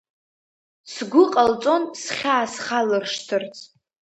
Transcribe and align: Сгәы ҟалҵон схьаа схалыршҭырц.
Сгәы 0.93 1.23
ҟалҵон 1.31 1.83
схьаа 2.01 2.45
схалыршҭырц. 2.53 3.55